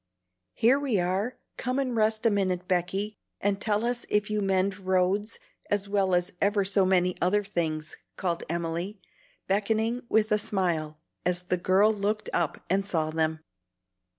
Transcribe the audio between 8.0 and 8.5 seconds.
called